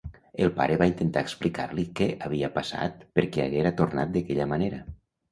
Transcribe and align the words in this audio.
El 0.43 0.51
pare 0.59 0.75
va 0.81 0.85
intentar 0.91 1.21
explicar-li 1.25 1.83
què 1.99 2.07
havia 2.27 2.49
passat 2.55 3.03
perquè 3.19 3.43
haguera 3.43 3.73
tornat 3.83 4.15
d'aquella 4.17 4.49
manera. 4.55 4.81